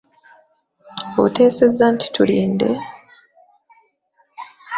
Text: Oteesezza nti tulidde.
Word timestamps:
Oteesezza 1.23 1.85
nti 1.93 2.07
tulidde. 2.13 2.71